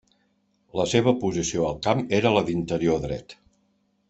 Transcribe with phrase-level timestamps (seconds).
[0.79, 3.39] La seva posició al camp era la d'interior dret.